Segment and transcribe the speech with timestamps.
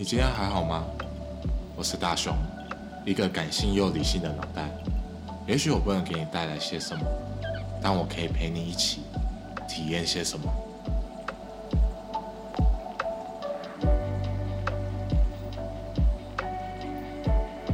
[0.00, 0.86] 你今天还好吗？
[1.76, 2.34] 我是大雄，
[3.04, 4.70] 一个感性又理性的脑袋。
[5.46, 7.04] 也许我不能给你带来些什么，
[7.82, 9.02] 但我可以陪你一起
[9.68, 10.50] 体验些什么。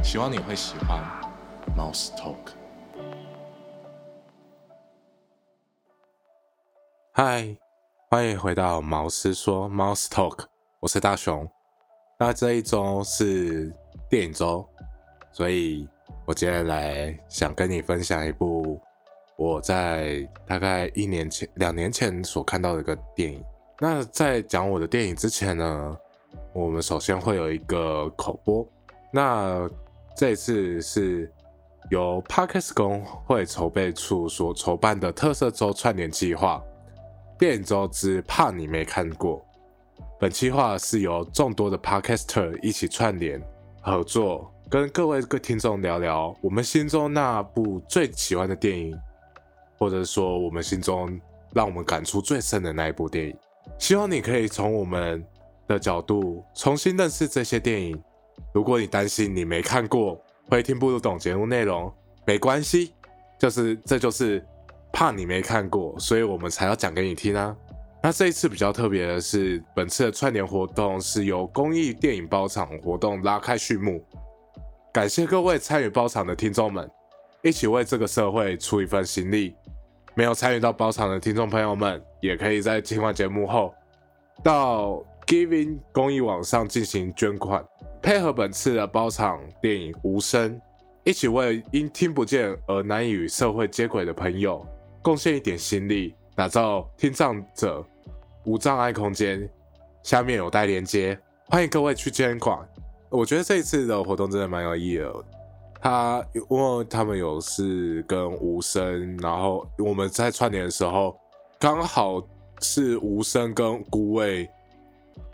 [0.03, 1.01] 希望你会喜欢
[1.77, 2.35] Mouse Talk。
[7.13, 7.55] 嗨，
[8.09, 10.47] 欢迎回到毛师说 Mouse Talk，
[10.81, 11.49] 我是大雄。
[12.19, 13.71] 那这一周是
[14.09, 14.67] 电影周，
[15.31, 15.87] 所以
[16.25, 18.81] 我今天来想跟你分享一部
[19.35, 23.43] 我在大概一年前、两年前所看到的一个电影。
[23.79, 25.97] 那在讲我的电影之前呢，
[26.53, 28.67] 我们首先会有一个口播。
[29.13, 29.69] 那
[30.15, 31.31] 这次是
[31.91, 36.63] 由 Parkes 工会筹备处所筹办的特色周串联计划——
[37.37, 39.45] 电影周之怕你没看过。
[40.19, 43.39] 本期话是由众多的 podcaster 一起串联
[43.81, 48.97] 合作，跟各位各听众聊聊我们心中那部最喜欢的电影，
[49.77, 51.21] 或者说我们心中
[51.53, 53.37] 让我们感触最深的那一部电影。
[53.77, 55.23] 希望你可以从我们
[55.67, 58.01] 的角度重新认识这些电影。
[58.53, 61.93] 如果你担心你没看过会听不懂节目内容，
[62.25, 62.91] 没关系，
[63.37, 64.43] 就是这就是
[64.91, 67.55] 怕你没看过，所以我们才要讲给你听啊。
[68.01, 74.01] 那这一次比较特别的是，本次的串联活动是由公益电影包场活动拉开序幕。
[74.93, 76.89] 感谢各位参与包场的听众们，
[77.43, 79.55] 一起为这个社会出一份心力。
[80.15, 83.73] 没有参与到包场的听众朋友们，也可以在听完节目后，
[84.41, 87.63] 到 Giving 公益网上进行捐款，
[88.01, 90.55] 配合本次的包场电影《无声》，
[91.03, 94.65] 一起为因听不见而难以与社会接轨的朋友
[95.01, 96.15] 贡献一点心力。
[96.37, 97.83] 打造听障者
[98.45, 99.49] 无障碍空间，
[100.03, 102.59] 下面有待连接，欢迎各位去捐款。
[103.09, 105.11] 我觉得这一次的活动真的蛮有意义的。
[105.81, 111.19] 他因为他们有是跟无声，然后我们在串联的时候，
[111.57, 112.21] 刚好
[112.61, 114.47] 是无声跟孤味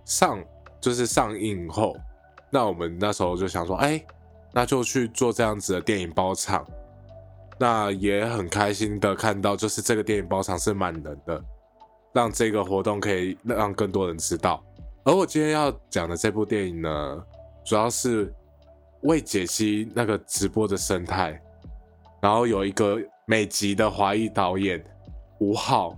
[0.06, 0.42] 上
[0.80, 1.98] 就是上映后，
[2.50, 4.02] 那我们那时候就想说，哎，
[4.54, 6.66] 那就去做这样子的电影包场。
[7.64, 11.42] 那也很开心的看到，就是这个电影包场是满人的，
[12.14, 14.62] 让这个活动可以让更多人知道。
[15.06, 17.26] 而我今天要讲的这部电影呢，
[17.64, 18.34] 主要是
[19.04, 21.42] 为解析那个直播的生态，
[22.22, 24.84] 然后有一个美籍的华裔导演
[25.40, 25.98] 吴昊，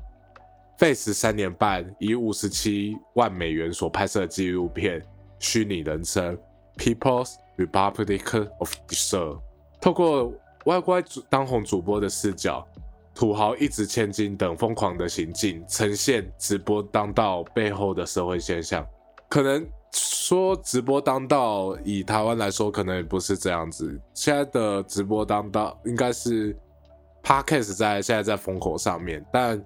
[0.77, 5.01] 费时三年半，以五十七万美元所拍摄的纪录片
[5.39, 6.37] 《虚拟人生》
[6.77, 9.39] （People's Republic of Deserve），
[9.81, 10.31] 透过。
[10.65, 12.65] 歪乖主当红主播的视角，
[13.13, 18.85] 土豪一掷千金等疯狂的行径，呈现直播当道背后的社会现象。
[19.29, 23.99] 可能说直播当道，以台湾来说，可能也不是这样子。
[24.13, 26.55] 现在的直播当道，应该是
[27.23, 29.63] Podcast 在现在在风口上面，但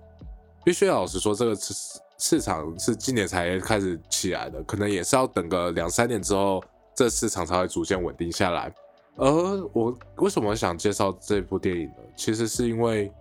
[0.63, 1.73] 必须老实说，这个市
[2.17, 6.61] 市场是今年才开始起来的，可能也是要等个两三年之后，
[6.93, 8.71] 这市场才会逐渐稳定下来。
[9.19, 11.95] 而我为什么想介绍这部电影呢？
[12.15, 13.11] 其实是因为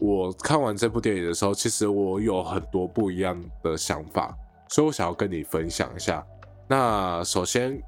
[0.00, 4.36] 我看完这部电影的时候，其实我有很多不一样的想法，
[4.68, 6.26] 所以我想要跟你分享一下。
[6.66, 7.80] 那首先，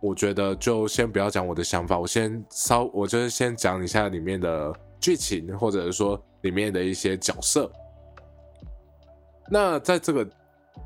[0.00, 7.70] 我觉得就先不要讲我的想法，我先稍，我就是先讲一下里面的剧情，或者是说里面的一些角色。
[9.50, 10.26] 那在这个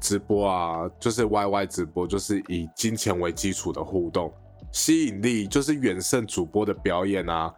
[0.00, 4.32] 直播啊，就是 YY 直播，就是以金钱为基础的互动。
[4.72, 7.54] 吸引力就是远胜主播的表演啊！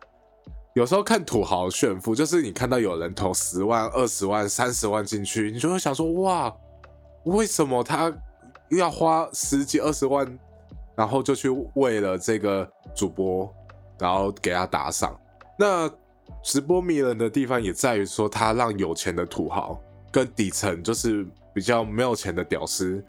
[0.74, 6.52] 有时候看土豪炫富，就是你看到有人投十万、二十万、三十万进去，你就会想说：哇，
[7.22, 8.12] 为什么他
[8.70, 10.26] 要花十几二十万，
[10.96, 13.48] 然后就去为了这个主播，
[14.00, 15.16] 然后给他打赏？
[15.56, 15.88] 那
[16.42, 19.80] 直播迷人的地方也在于说，他让有钱的土豪
[20.10, 21.24] 跟底层就是
[21.54, 23.00] 比较没有钱的屌丝，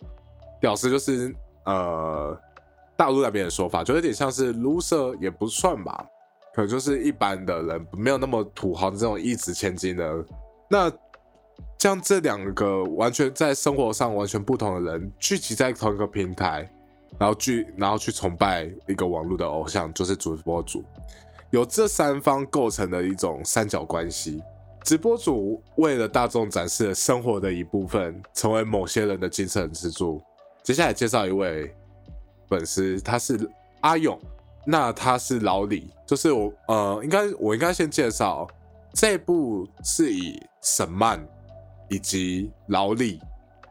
[0.61, 1.35] 屌丝就是
[1.65, 2.39] 呃。
[2.97, 6.05] 大陆那边的说法就有点像是 loser 也不算吧，
[6.53, 10.25] 可能就是一般的人，没有那么土豪的这种一掷千金的。
[10.69, 10.91] 那
[11.77, 16.69] 将这两个完全在生活上完全不同的人聚集在同一个平台，
[17.19, 20.83] 然后聚，然后去崇拜一个网络的偶像，就是主播主，
[21.49, 24.41] 由这三方构成的一种三角关系。
[24.83, 30.21] 直播主为了大众展示生活的一部分，成为某些人的精神支柱。
[30.63, 31.75] 接下来介绍一位。
[32.49, 33.49] 粉丝他是
[33.81, 34.19] 阿勇，
[34.65, 38.47] 那他是老李，就是我呃，应该我应该先介绍
[38.93, 41.23] 这部是以沈曼
[41.89, 43.19] 以及老李，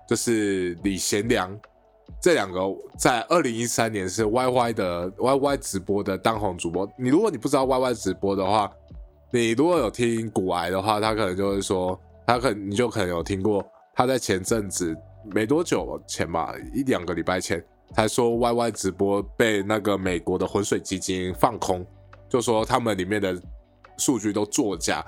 [0.09, 1.59] 就是李贤良
[2.21, 2.61] 这两个
[2.99, 6.88] 在二零一三年是 Y Y 的 Y Y 直播的当红主播。
[6.99, 8.71] 你如果你不知道 Y Y 直播的话，
[9.32, 14.97] 你如果有听古癌的话，他可能就会说，他可能你就可能有听过他在前阵子
[15.32, 17.62] 没多久前吧，一两个礼拜前
[17.94, 21.87] 才说 Y Y 直播被那个美国的浑水基金放空，
[22.29, 23.41] 就说他们里面的
[23.96, 25.05] 数据都作假，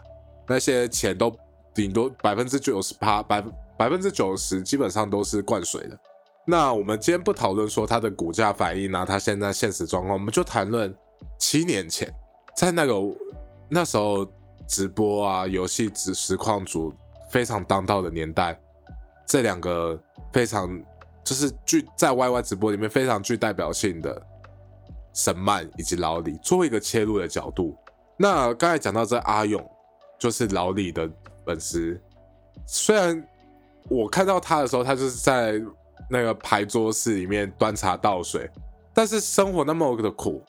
[0.46, 1.34] 那些钱都
[1.74, 3.44] 顶多百分之九十八百
[3.76, 5.98] 百分之九十基本上都是灌水的。
[6.46, 10.94] 那我们今天不讨论说它的股价反应啊，它现在现实状况，我们就谈论
[11.40, 12.08] 七年前
[12.56, 12.94] 在那个
[13.68, 14.24] 那时候
[14.68, 16.94] 直播啊，游戏实实况组
[17.30, 18.56] 非常当道的年代，
[19.26, 20.00] 这两个
[20.32, 20.80] 非常
[21.26, 24.26] 就是具在 YY 直播里面非常具代表性的
[25.12, 27.76] 神曼以及老李，作为一个切入的角度。
[28.16, 29.62] 那刚才讲到这阿勇，
[30.18, 31.10] 就是老李的
[31.44, 32.00] 粉丝，
[32.64, 33.22] 虽然
[33.90, 35.60] 我看到他的时候，他就是在。
[36.08, 38.48] 那个牌桌室里面端茶倒水，
[38.94, 40.40] 但是生活那么的苦，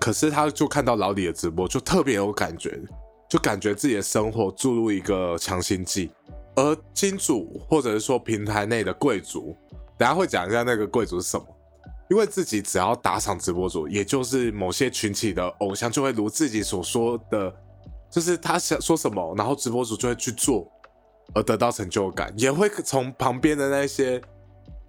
[0.00, 2.80] 可是他就看到老李的直播，就特别有感觉，
[3.28, 6.10] 就感觉自己的生活注入一个强心剂。
[6.56, 9.56] 而金主或者是说平台内的贵族，
[10.02, 11.46] 等下会讲一下那个贵族是什么，
[12.10, 17.54] 因为自己只要打赏直播主，也就是某些群体的偶像，就会如自己所说的，
[18.10, 20.66] 就是他想说什么，然后直播主就会去做，
[21.36, 24.20] 而得到成就感，也会从旁边的那些。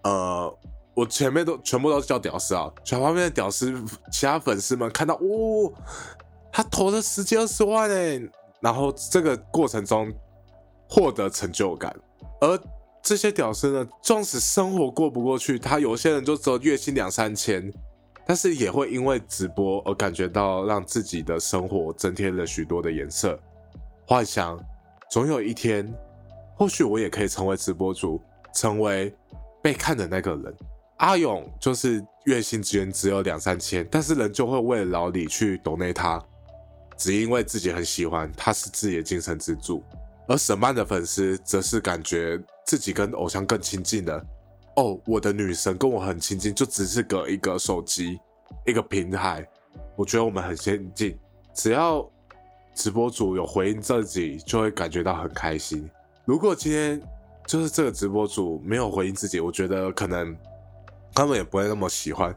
[0.04, 0.52] 呃，
[0.96, 3.72] 我前面都全部都是叫屌丝啊，全旁边的屌丝，
[4.12, 5.72] 其他粉丝们看到，哦，
[6.52, 8.20] 他投了十几二十万哎，
[8.62, 10.12] 然后这个过程中
[10.90, 11.96] 获得成就感，
[12.42, 12.60] 而
[13.04, 17.72] 这些屌丝呢，纵使生活过不过去，他有些人就只有月薪两三千，
[18.26, 23.38] 但是也会因为直播而感觉到让自己的生活增添了许多的颜色，
[24.08, 24.58] 幻想
[25.12, 25.94] 总有一天，
[26.56, 28.20] 或许我也可以成为直播主，
[28.54, 29.14] 成为。
[29.64, 30.54] 被看的那个人，
[30.98, 36.22] 阿勇就是月薪资源只有两三千，但是人就会为了老李去抖内他，
[36.98, 39.82] 只因为自己很喜欢，他是自己的精神支柱。
[40.28, 44.26] 而沈曼的粉丝则是感觉自己跟偶像更亲近了。
[44.76, 48.20] 哦，我的女神跟我很亲近，就只是隔一个手机，
[48.66, 49.48] 一个平台。
[49.96, 51.18] 我觉得我们很先进，
[51.54, 52.10] 只要
[52.74, 55.90] 直播主有回应自己，就会感觉到很开心。
[56.26, 57.02] 如果今天。
[57.46, 60.34] 就是这个直播主没有回应自己，我觉得可能
[61.14, 62.34] 他们也不会那么喜欢。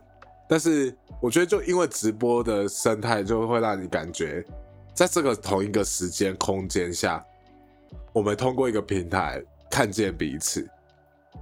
[0.49, 4.44] 但是我觉得，就因为直播的生态，就会让你感觉，
[4.94, 7.25] 在这个同一个时间空间下，
[8.12, 9.40] 我们通过一个平台
[9.70, 10.68] 看见彼此，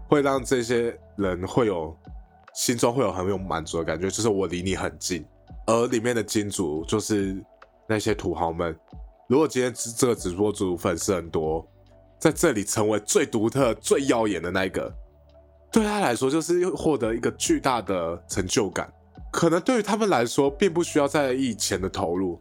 [0.09, 1.97] 会让这些人会有
[2.55, 5.25] 心中会有很有满足的感觉，就是我离你很近。
[5.67, 7.43] 而里面的金主就是
[7.89, 8.77] 那些土豪们。
[9.29, 11.67] 如果今天这个直播主粉丝很多。
[12.17, 14.91] 在这里成为最独特、最耀眼的那个，
[15.71, 18.91] 对他来说就是获得一个巨大的成就感。
[19.31, 22.41] 可能对于他们来说，并不需要在意钱的投入，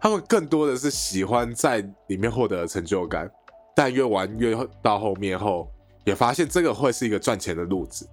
[0.00, 3.30] 他们更多的是喜欢在里面获得成就感。
[3.78, 5.70] 但越玩越到后面后，
[6.02, 8.08] 也发现这个会是一个赚钱的路子，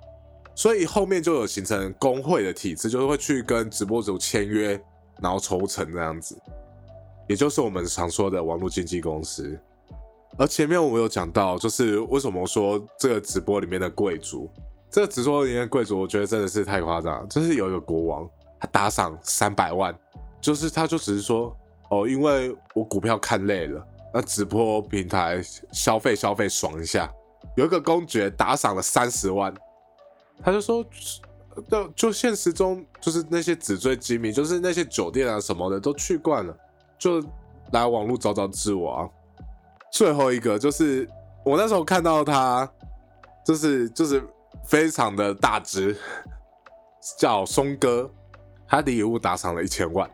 [0.53, 4.79] 所以后面就有形成工会的体制，就是会去跟直播主签约，
[5.19, 6.39] 然后抽成这样子，
[7.27, 9.59] 也就是我们常说的网络经纪公司。
[10.37, 14.47] 而前面我们有讲到，就是为什么说这个直播里面的贵族，
[14.91, 17.27] 这个直播里面的贵族，我觉得真的是太夸张。
[17.27, 18.29] 就是有一个国王，
[18.59, 19.97] 他打赏三百万，
[20.39, 21.57] 就是他就只是说，
[21.89, 23.83] 哦，因为我股票看累了，
[24.15, 25.41] 那直播平台
[25.73, 27.11] 消费消费爽一下。
[27.57, 29.53] 有一个公爵打赏了三十万，
[30.41, 30.85] 他就说，
[31.69, 36.57] 就就现实中就是那些纸醉金迷，就是那些酒店啊什么的都去惯了，
[36.97, 37.21] 就
[37.73, 39.09] 来网络找找自我啊。
[39.91, 41.05] 最后一个就是
[41.43, 42.69] 我那时候看到他，
[43.45, 44.23] 就是就是
[44.63, 45.93] 非常的大只，
[47.19, 48.09] 叫松哥，
[48.65, 50.09] 他的礼物打赏了一千万，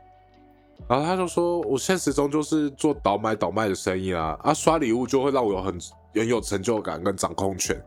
[0.87, 5.79] 然后他就说，我现实中就是做倒买倒卖的生意啊，啊刷礼物就会让我有很
[6.13, 7.81] 很有成就感跟掌控权，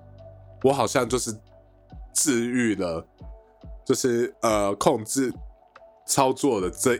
[0.62, 1.36] 我好像就是
[2.14, 3.06] 治愈了，
[3.84, 5.32] 就是呃控制
[6.06, 6.98] 操作的这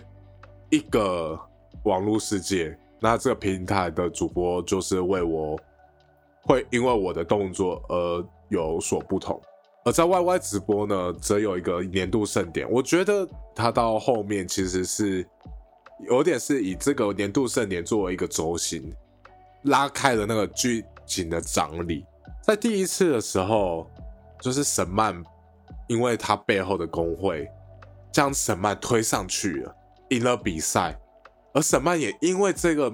[0.70, 1.38] 一个
[1.84, 2.76] 网络世界。
[3.00, 5.58] 那这个平台的主播就是为我，
[6.42, 9.40] 会因为我的动作而有所不同，
[9.84, 12.70] 而在 YY 直播呢，则有一个年度盛典。
[12.70, 15.26] 我觉得它到后面其实是
[16.08, 18.92] 有点是以这个年度盛典作为一个轴心，
[19.64, 22.04] 拉开了那个剧情的张力。
[22.42, 23.90] 在第一次的时候，
[24.40, 25.22] 就是沈曼，
[25.86, 27.48] 因为他背后的工会
[28.12, 29.74] 将沈曼推上去了，
[30.10, 30.98] 赢了比赛。
[31.52, 32.92] 而沈曼也因为这个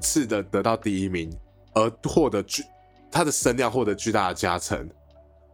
[0.00, 1.30] 次的得到第一名，
[1.74, 2.62] 而获得巨
[3.10, 4.88] 他的声量获得巨大的加成，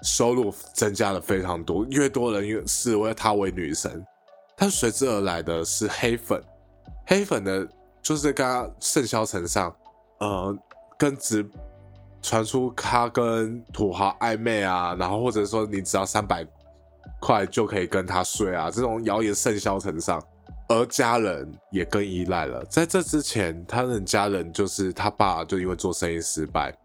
[0.02, 4.04] 收入增加了非常多，越多人越视为她为女神。
[4.56, 6.42] 但随之而来的是黑粉，
[7.08, 7.66] 黑粉的
[8.02, 9.74] 就是跟她盛嚣尘上，
[10.20, 10.56] 呃，
[10.98, 11.48] 跟直
[12.20, 16.46] 传出他跟土豪暧昧啊，然后或者说你只要三百
[17.18, 20.22] 块就可以跟他睡啊，这种谣言盛嚣尘上，
[20.68, 22.62] 而家人也更依赖了。
[22.66, 26.76] 在这之前，他的家人就是他爸，就因为做生意失败，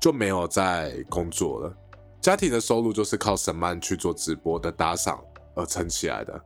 [0.00, 1.74] 就没有在工作了。
[2.20, 5.20] 家庭的收入就是靠沈曼去做直播的打赏
[5.54, 6.40] 而撑起来的。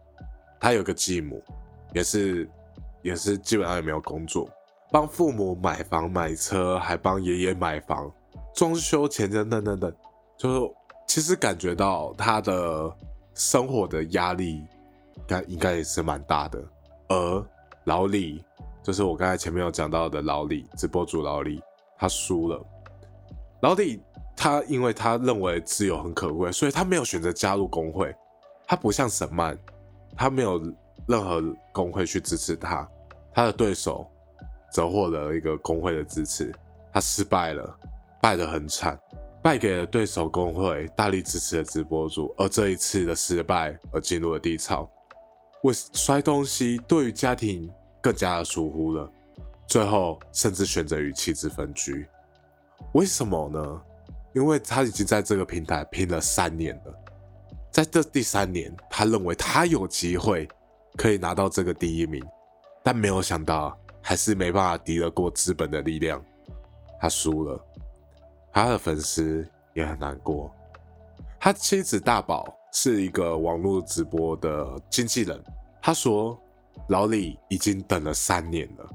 [0.60, 1.42] 他有个继母，
[1.92, 2.48] 也是
[3.02, 4.48] 也是基本上也没有工作，
[4.90, 8.10] 帮父母买房买车，还帮爷爷买房、
[8.54, 9.94] 装修钱等等等等，
[10.36, 10.74] 就是
[11.06, 12.94] 其实感觉到他的
[13.34, 14.62] 生活的压力，
[15.26, 16.62] 该应该也是蛮大的。
[17.08, 17.46] 而
[17.84, 18.44] 老李，
[18.82, 21.62] 就是我刚才前面有讲到的老李，直播主老李，
[21.98, 22.64] 他输了。
[23.60, 24.00] 老李
[24.36, 28.14] 他因为他认为自由很可贵，所以他没有选择加入工会。
[28.66, 29.58] 他不像沈曼。
[30.14, 30.60] 他没有
[31.06, 31.42] 任何
[31.72, 32.88] 工会去支持他，
[33.32, 34.10] 他的对手
[34.72, 36.54] 则获得一个工会的支持，
[36.92, 37.78] 他失败了，
[38.20, 38.98] 败得很惨，
[39.42, 44.88] 败给了对手工会大力支持的直播主，而这一次的失败而进入了低潮，
[45.62, 49.10] 为摔东西对于家庭更加的疏忽了，
[49.66, 52.06] 最后甚至选择与妻子分居，
[52.92, 53.82] 为什么呢？
[54.34, 56.98] 因为他已经在这个平台拼了三年了。
[57.70, 60.48] 在这第三年，他认为他有机会
[60.96, 62.24] 可以拿到这个第一名，
[62.82, 66.24] 但没有想到还是没办法敌得过资本的力量，
[67.00, 67.64] 他输了。
[68.52, 70.54] 他的粉丝也很难过。
[71.40, 75.42] 他妻子大宝是一个网络直播的经纪人，
[75.80, 76.38] 他说
[76.88, 78.88] ：“老李已经等了三年了，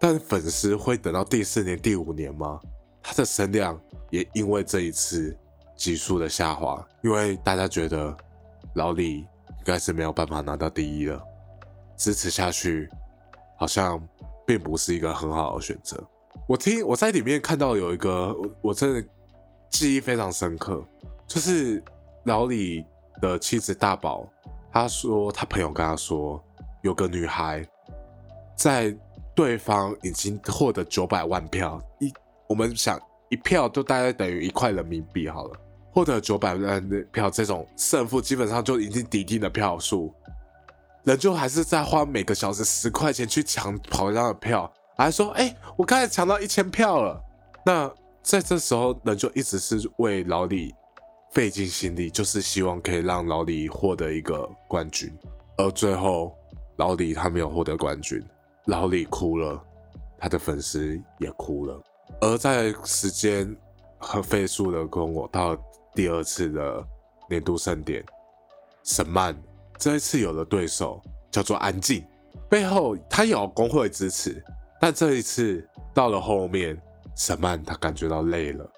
[0.00, 2.60] 但粉丝会等到第四年、第五年吗？”
[3.02, 3.80] 他的声量
[4.10, 5.36] 也因为这一次。
[5.76, 8.16] 急速的下滑，因为大家觉得
[8.76, 9.26] 老李
[9.66, 11.20] 应该是没有办法拿到第一了，
[11.96, 12.88] 支持下去
[13.58, 14.00] 好像
[14.46, 16.00] 并不是一个很好的选择。
[16.46, 18.32] 我听我在里面看到有一个，
[18.62, 19.04] 我真的
[19.68, 20.80] 记忆非常深刻，
[21.26, 21.82] 就是
[22.26, 22.86] 老李
[23.20, 24.24] 的妻子大宝，
[24.70, 26.40] 他说他朋友跟他说，
[26.82, 27.66] 有个女孩
[28.54, 28.96] 在
[29.34, 32.12] 对方已经获得九百万票，一
[32.46, 35.60] 我们想一票就大概等于一块人民币好了。
[35.96, 40.12] 获得九百万的票，这种胜负基本上就已经抵定的票数，
[41.04, 47.18] 人就还是在花每个小时十块钱去抢跑一样的票，还说：“哎，我刚才抢到一千票了。”
[47.64, 47.90] 那
[48.22, 50.74] 在这时候，人就一直是为老李
[51.32, 55.10] 费尽心力，就是希望可以让老李获得一个冠军。
[55.56, 56.36] 而最后，
[56.76, 58.22] 老李他没有获得冠军，
[58.66, 59.58] 老李哭了，
[60.18, 61.82] 他的粉丝也哭了。
[62.20, 63.56] 而在时间
[63.98, 65.56] 很飞速的跟我到。
[65.96, 66.86] 第二次的
[67.26, 68.04] 年度盛典，
[68.84, 69.34] 沈曼
[69.78, 71.00] 这一次有了对手，
[71.30, 72.04] 叫做安静，
[72.50, 74.44] 背后他有工会支持，
[74.78, 76.78] 但这一次到了后面，
[77.16, 78.70] 沈曼他感觉到累了，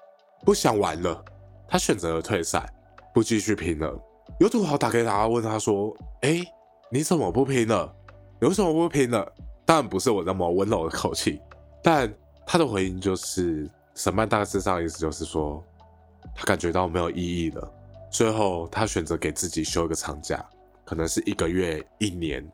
[0.45, 1.21] 不想玩了，
[1.67, 2.65] 他选择了退赛，
[3.13, 3.93] 不继续拼了。
[4.39, 6.41] 有土豪打给他，问他说：“哎，
[6.89, 7.93] 你怎么不拼了？
[8.39, 9.29] 有什么不拼了？”
[9.67, 11.41] 当然不是我那么温柔的口气，
[11.83, 12.11] 但
[12.47, 15.61] 他的回应就是，沈曼大致上意思就是说。
[16.35, 17.71] 他感觉到没有意义了，
[18.11, 20.43] 最后他选择给自己休一个长假，
[20.85, 22.45] 可能是一个月、一年，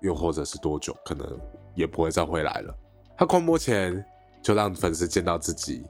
[0.00, 1.26] 又或者是多久，可能
[1.74, 2.74] 也不会再回来了。
[3.16, 4.04] 他狂播前
[4.42, 5.84] 就让粉丝见到自己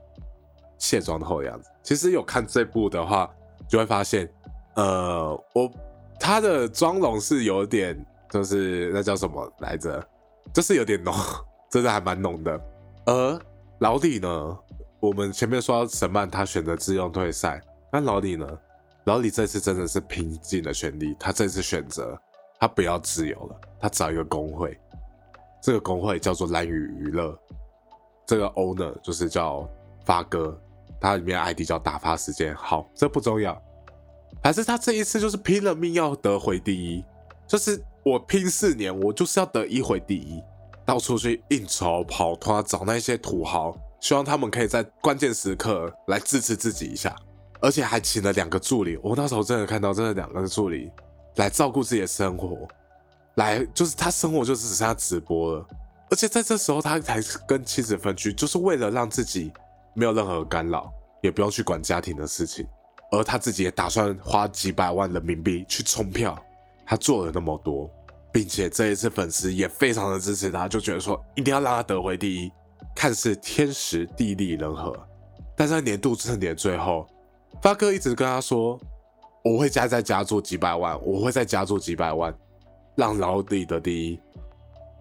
[0.78, 1.70] 卸妆后的样子。
[1.82, 3.30] 其实有看这部的话，
[3.68, 4.28] 就会发现，
[4.74, 5.70] 呃，我
[6.18, 7.96] 他的妆容是有点，
[8.30, 10.06] 就是那叫什么来着，
[10.52, 11.14] 就是有点浓，
[11.70, 12.60] 真的还蛮浓的。
[13.06, 13.40] 而
[13.78, 14.58] 老李呢？
[15.00, 17.58] 我们前面说沈曼他选择自用退赛，
[17.90, 18.46] 那老李呢？
[19.04, 22.20] 老李这次真的是拼尽了全力，他这次选择
[22.58, 24.78] 他不要自由了，他找一个工会，
[25.62, 27.34] 这个工会叫做蓝宇娱乐，
[28.26, 29.66] 这个 owner 就是叫
[30.04, 30.60] 发哥，
[31.00, 32.54] 他里面 ID 叫打发时间。
[32.54, 33.58] 好，这不重要，
[34.44, 37.02] 还是他这一次就是拼了命要得回第一，
[37.46, 40.42] 就是我拼四年，我就是要得一回第一，
[40.84, 43.74] 到处去应酬跑团找那些土豪。
[44.00, 47.14] 希望他们可以在关键时刻来支持自己一下，
[47.60, 48.98] 而且还请了两个助理。
[49.02, 50.90] 我那时候真的看到，真的两个助理
[51.36, 52.66] 来照顾自己的生活，
[53.34, 55.66] 来就是他生活就只剩下直播了。
[56.10, 59.52] 而且在这时候，他才跟妻子分居，就是为了让自己
[59.94, 60.92] 没有任何干扰，
[61.22, 62.66] 也不用去管家庭的事情。
[63.12, 66.36] 而他自己也打算花几百万人民币去冲票，
[66.86, 67.90] 他做了那么多，
[68.32, 72.52] 并且这一次粉丝也非常的支持他，就觉得说一定要让他得回第一。
[73.00, 74.94] 看似天时地利人和，
[75.56, 77.06] 但在年度盛典最后，
[77.62, 78.78] 发哥一直跟他说
[79.42, 82.30] ：“我会加再加做几百万，我会再加做几百万，
[82.94, 84.20] 让老李得第一。”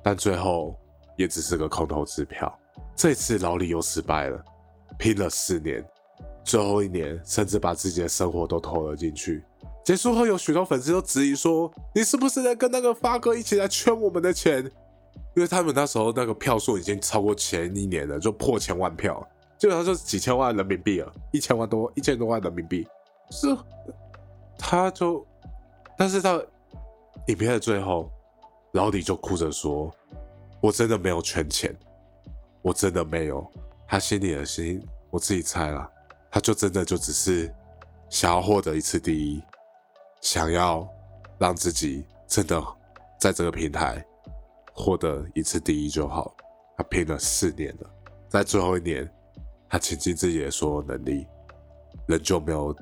[0.01, 0.79] 但最后
[1.17, 2.57] 也只是个空头支票。
[2.95, 4.41] 这次老李又失败了，
[4.97, 5.85] 拼了四年，
[6.45, 9.43] 最后一年甚至把自己的生活都投了进去。
[9.83, 14.71] 结束后，有许多粉丝都质疑说：“你是不是在跟那个发哥一起来圈我们的钱？”
[15.39, 19.25] 因为他们那时候那个票数已经超过前一年了，就破千万票，
[19.57, 22.85] 基本上就是几千万人民币了，一千万多，一千多万人民币。
[23.31, 23.47] 是，
[24.57, 25.25] 他就，
[25.97, 26.43] 但是到
[27.27, 28.11] 影片的最后，
[28.73, 29.89] 老李就哭着说
[30.59, 31.73] ：“我真的没有圈钱，
[32.61, 33.49] 我真的没有。”
[33.87, 35.89] 他心里的心，我自己猜了，
[36.29, 37.49] 他就真的就只是
[38.09, 39.41] 想要获得一次第一。
[40.19, 40.85] 想要
[41.37, 42.61] 让自己真的
[43.17, 44.05] 在这个平台
[44.79, 46.33] 获得一次第一就好。
[46.77, 47.89] 他拼了四年了，
[48.29, 49.07] 在最后一年，
[49.67, 51.27] 他倾尽自己的所有能力，
[52.07, 52.73] 仍旧没有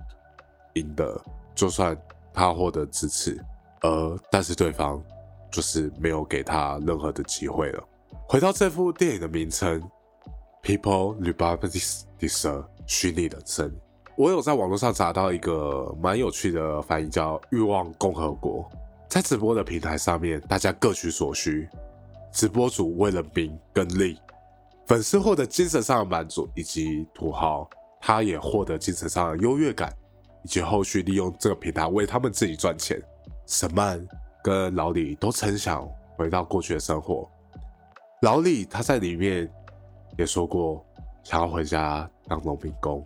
[0.75, 1.19] 赢得。
[1.55, 1.99] 就算
[2.31, 3.43] 他获得支持，
[3.81, 5.03] 而但是对方
[5.51, 7.83] 就是没有给他任何的机会了。
[8.29, 9.81] 回到这部电影的名称
[10.61, 13.75] ，People Republic Deserve 虚拟人生。
[14.15, 18.69] 我有在网络上查到一个蛮有趣的翻译，叫“欲望共和国”。
[19.09, 21.67] 在直播的平台上面，大家各取所需，
[22.37, 24.15] 直播主为了名跟利，
[24.85, 27.67] 粉丝获得精神上的满足，以及土豪
[27.99, 29.91] 他也获得精神上的优越感，
[30.43, 33.01] 以及后续利用这个平台为他们自己赚钱。
[33.47, 33.99] 沈曼
[34.43, 37.27] 跟老李都曾想回到过去的生活，
[38.21, 39.51] 老李他在里面
[40.15, 40.85] 也说过
[41.23, 43.03] 想要回家当农民工。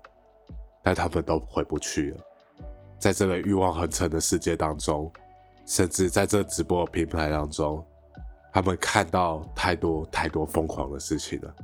[0.83, 2.17] 但他们都回不去了，
[2.99, 5.09] 在这个欲望横陈的世界当中，
[5.65, 7.81] 甚至在这直播平台当中，
[8.53, 11.55] 他们看到太多太多疯狂的事情了。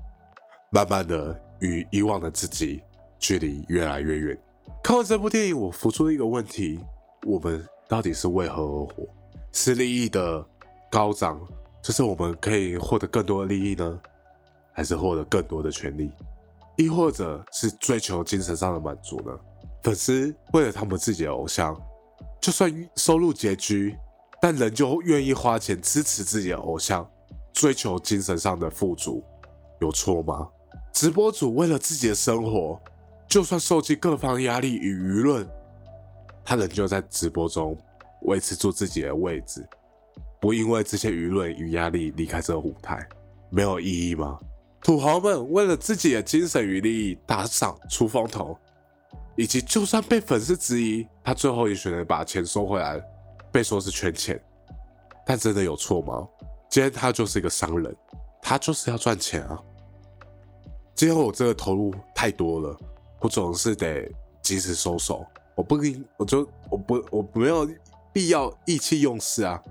[0.70, 2.82] 慢慢的，与以往的自己
[3.17, 4.38] 距离越来越远。
[4.83, 6.79] 看完这部电影，我浮出了一个问题：
[7.25, 9.07] 我们到底是为何而活？
[9.53, 10.46] 是利益的
[10.92, 11.40] 高涨，
[11.81, 14.00] 就是我们可以获得更多的利益呢，
[14.74, 16.12] 还是获得更多的权利？
[16.75, 19.31] 亦或者是追求精神上的满足呢？
[19.83, 21.75] 粉丝为了他们自己的偶像，
[22.42, 23.98] 就算收入拮据，
[24.42, 27.10] 但仍旧愿意花钱支持自己的偶像，
[27.54, 29.24] 追求精神上的富足，
[29.82, 30.48] 有错吗？
[30.94, 32.80] 直播主为了自己的生活，
[33.28, 35.48] 就算受尽各方压力与舆论，
[36.44, 37.78] 他仍旧在直播中
[38.24, 39.68] 维持住自己的位置，
[40.40, 43.08] 不因为这些舆论与压力离开这个舞台，
[43.50, 44.40] 没有意义吗？
[44.82, 48.58] 土豪们为了自己的精神与利益打赏出风头，
[49.36, 53.02] 以及就算被粉丝质疑，他最后也选择把钱收回来，
[53.51, 54.42] 被说是圈钱，
[55.25, 56.27] 但真的有错吗？
[56.70, 57.96] 今天他就是一个商人，
[58.42, 59.60] 他就是要赚钱啊。
[60.96, 62.77] 今天我这个投入太多了，
[63.20, 67.68] 我总是得及时收手，我不应，我就我不我没有
[68.12, 69.62] 必要意气用事啊。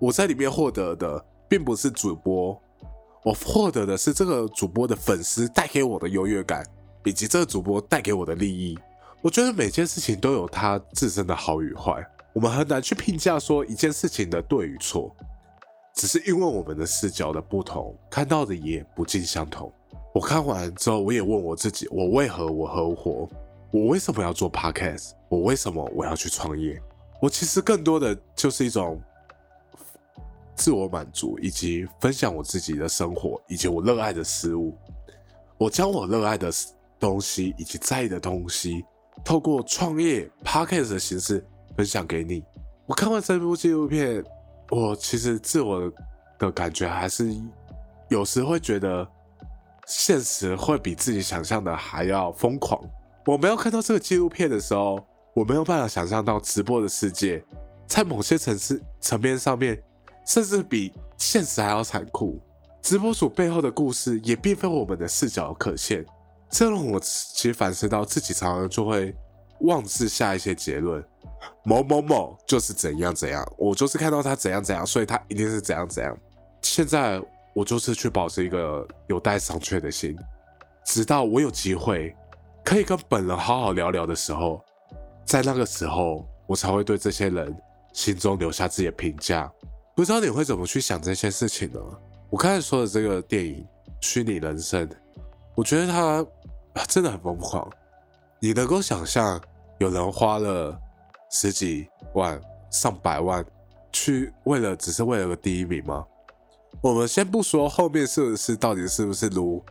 [0.00, 2.60] 我在里面获得的并不是主播。
[3.22, 6.64] 我获得的是这个主播的粉丝带给我的优越感，
[7.04, 8.78] 以及这个主播带给我的利益。
[9.20, 15.14] 我觉得每件事情都有它自身的好与坏，我们很难去评价说一件事情的对与错，
[15.94, 19.72] 只是因为我们的视角的不同，看到的也不尽相同。
[20.14, 23.28] 我看完之后，我也问我自己：我为何我合伙？
[23.72, 25.10] 我为什么要做 podcast？
[25.28, 26.80] 我为什么我要去创业？
[27.20, 29.00] 我其实更多的就是一种。
[30.56, 34.76] 自我满足，以及分享我自己的生活，以及我热爱的事物。
[35.56, 36.52] 我将我热爱的
[36.98, 38.84] 东西以及在意的东西，
[39.24, 41.42] 透过创业 podcast 的形式
[41.76, 42.42] 分享给你。
[42.86, 44.24] 我看完这部纪录片，
[44.70, 45.92] 我其实自我
[46.38, 47.34] 的感觉还是
[48.08, 49.06] 有时会觉得，
[49.86, 52.80] 现实会比自己想象的还要疯狂。
[53.26, 55.04] 我没有看到这个纪录片的时候，
[55.34, 57.44] 我没有办法想象到直播的世界，
[57.86, 59.80] 在某些层次层面上面。
[60.26, 62.38] 甚至比现实还要残酷。
[62.82, 66.04] 直播主背后的故事也并非我们的视角可见。
[66.48, 69.12] 这让我其实反思到自己，常常就会
[69.62, 71.02] 妄自下一些结论：
[71.62, 76.16] 某某某就是怎样怎样，我就是看到他怎样怎样，所以他一定是怎样怎样。
[76.62, 77.22] 现在
[77.54, 80.16] 我就是去保持一个有待商榷的心，
[80.84, 82.14] 直到我有机会
[82.64, 84.62] 可以跟本人好好聊聊的时候，
[85.24, 87.54] 在那个时候，我才会对这些人
[87.92, 89.50] 心中留下自己的评价。
[89.96, 91.80] 不知道你会怎么去想这些事情呢？
[92.30, 93.56] 我刚才说的这个电影
[94.00, 94.88] 《虚拟人生》，
[95.54, 96.24] 我觉得它
[96.86, 97.68] 真的很疯狂。
[98.38, 99.38] 你能够想象
[99.78, 100.80] 有人花了
[101.30, 102.40] 十几万、
[102.70, 103.44] 上百万
[103.92, 106.04] 去为了只是为了个第一名吗？
[106.80, 109.62] 我们先不说后面是不是到底是不是如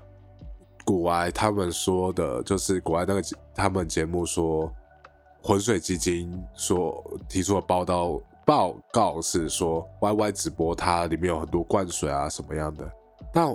[0.86, 3.22] 古埃他们说的，就是古埃那个
[3.54, 4.72] 他们节目说
[5.42, 12.92] 浑水基金所提出的报道报告是说，Y Y 直播它里面有很多灌水啊什么样的，
[13.32, 13.48] 但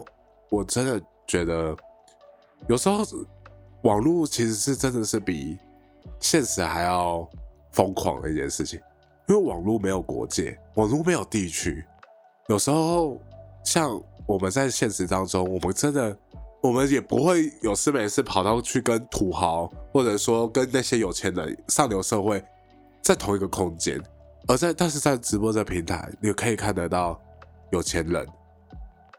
[0.51, 1.77] 我真的觉得
[2.69, 3.05] 有时候
[3.83, 5.59] 网络其实是真的是比
[6.21, 7.29] 现实还要
[7.75, 8.81] 疯狂的一件事情，
[9.29, 11.85] 因为网络没有国界，网络没有地区，
[12.47, 13.21] 有时候
[13.65, 16.17] 像我们在现实当中，我们真的。
[16.63, 22.43] 我们也不会有事没事跑到去跟土豪，或者说跟那些有钱人、上流社会
[23.03, 24.03] 在同一个空间，
[24.49, 27.21] 而在但是在直播这平台，你可以看得到
[27.71, 28.27] 有钱人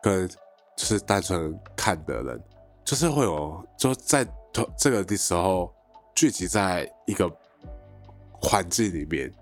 [0.01, 2.43] 跟就是单纯看的人，
[2.83, 4.25] 就是会有就在
[4.75, 5.71] 这个的时候
[6.15, 7.31] 聚集在一个
[8.47, 9.33] 环境里面，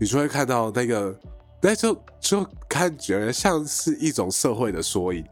[0.00, 1.14] 你就会看到那个，
[1.60, 5.24] 那就就看觉得像是一种社会的缩影，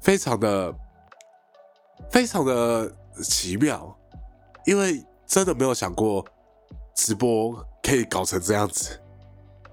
[0.00, 0.74] 非常的。
[2.10, 3.96] 非常的奇妙，
[4.66, 6.22] 因为真的没有想过
[6.94, 9.00] 直播可以搞成这样子，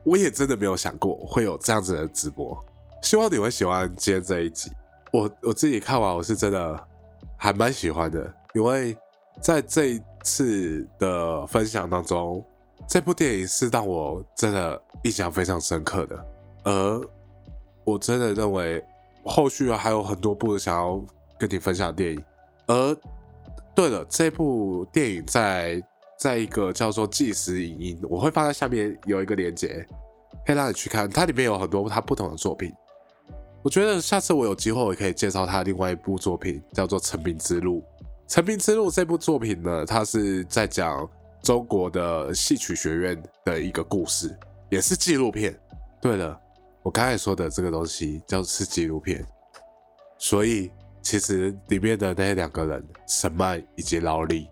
[0.05, 2.57] 我也真的没有想过会有这样子的直播。
[3.01, 4.71] 希望你会喜欢今天这一集。
[5.11, 6.87] 我我自己看完，我是真的
[7.35, 8.95] 还蛮喜欢的，因为
[9.41, 12.45] 在这一次的分享当中，
[12.89, 16.25] 这部电影是让我真的印象非常深刻的，
[16.63, 17.01] 而
[17.83, 18.83] 我真的认为
[19.23, 21.01] 后续还有很多部想要。
[21.39, 22.21] 跟你分享电影，
[22.67, 22.97] 而
[23.73, 25.81] 对了，这部电影在
[26.17, 29.87] 在一个叫做纪实影音，我会放在下面有一个链接，
[30.45, 31.09] 可以让你去看。
[31.09, 32.73] 它里面有很多它不同的作品，
[33.61, 37.77] 我觉得下次我有机会，我可以介绍他另外一部作品，叫做《成名之路》。
[38.27, 41.09] 《成名之路》这部作品呢，它是在讲
[41.41, 44.37] 中国的戏曲学院的一个故事，
[44.69, 45.57] 也是纪录片。
[46.01, 46.39] 对了，
[46.83, 49.25] 我刚才说的这个东西叫是纪录片，
[50.17, 50.71] 所以。
[51.01, 54.49] 其实里面的那两个人，沈曼以及劳力，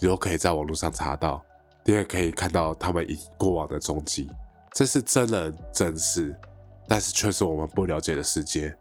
[0.00, 1.44] 你都可以在网络上查到，
[1.84, 4.30] 你也可以看到他们以过往的踪迹。
[4.72, 6.34] 这是真人真事，
[6.86, 8.74] 但是却是我们不了解的世界。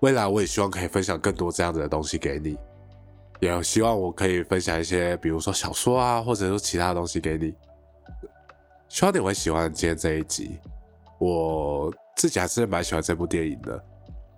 [0.00, 2.58] 未来我也希望可以分享更多这样子的东西给你，
[3.40, 7.54] 也希望我可以分享一些，比如说小说啊，或者说其他东西给你。
[8.88, 10.58] 希望你会喜欢今天这一集。
[11.18, 13.84] 我自己还是蛮喜欢这部电影的，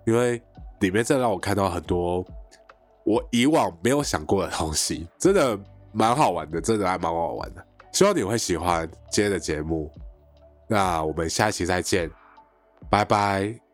[0.05, 0.41] 因为。
[0.79, 2.25] 里面真的让我看到很多
[3.05, 5.57] 我以往没有想过的东西，真的
[5.93, 7.65] 蛮好玩的，真的还蛮好玩的。
[7.93, 9.89] 希望你会喜欢今天的节目，
[10.67, 12.11] 那我们下期再见，
[12.89, 13.72] 拜拜。